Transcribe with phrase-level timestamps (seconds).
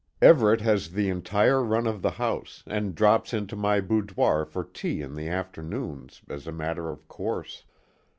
[0.19, 5.03] Everet has the entire run of the house, and drops into my boudoir for tea
[5.03, 7.65] in the afternoons, as a matter of course.